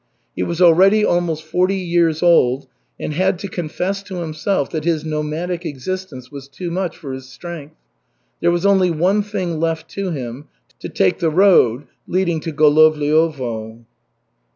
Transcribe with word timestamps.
He 0.35 0.41
was 0.41 0.63
already 0.63 1.05
almost 1.05 1.43
forty 1.43 1.75
years 1.75 2.23
old, 2.23 2.65
and 2.99 3.13
had 3.13 3.37
to 3.37 3.47
confess 3.47 4.01
to 4.01 4.15
himself 4.15 4.71
that 4.71 4.83
his 4.83 5.05
nomadic 5.05 5.63
existence 5.63 6.31
was 6.31 6.47
too 6.47 6.71
much 6.71 6.97
for 6.97 7.13
his 7.13 7.29
strength. 7.29 7.75
There 8.41 8.49
was 8.49 8.65
only 8.65 8.89
one 8.89 9.21
thing 9.21 9.59
left 9.59 9.91
to 9.91 10.09
him, 10.09 10.45
to 10.79 10.89
take 10.89 11.19
the 11.19 11.29
road 11.29 11.83
leading 12.07 12.39
to 12.39 12.51
Golovliovo. 12.51 13.85